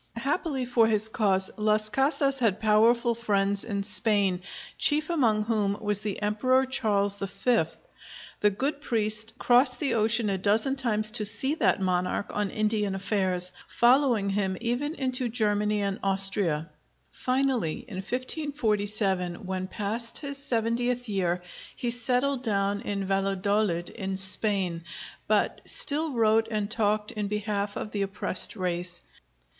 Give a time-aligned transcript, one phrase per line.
[0.17, 4.41] Happily for his cause, Las Casas had powerful friends in Spain,
[4.75, 7.65] chief among whom was the Emperor Charles V.
[8.39, 12.95] The good priest crossed the ocean a dozen times to see that monarch on Indian
[12.95, 16.71] affairs, following him even into Germany and Austria.
[17.11, 21.43] Finally in 1547, when past his seventieth year,
[21.75, 24.83] he settled down in Valladolid, in Spain,
[25.27, 29.03] but still wrote and talked in behalf of the oppressed race.